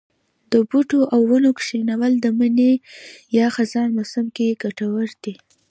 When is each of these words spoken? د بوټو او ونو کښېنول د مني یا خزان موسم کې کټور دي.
د 0.51 0.53
بوټو 0.69 0.99
او 1.13 1.21
ونو 1.29 1.51
کښېنول 1.57 2.13
د 2.19 2.25
مني 2.39 2.71
یا 3.37 3.45
خزان 3.55 3.89
موسم 3.97 4.25
کې 4.35 4.57
کټور 4.61 5.09
دي. 5.23 5.35